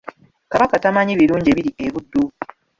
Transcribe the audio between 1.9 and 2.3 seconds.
Buddu.